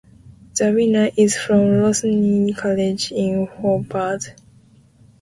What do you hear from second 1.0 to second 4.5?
is from Rosny College in Hobart.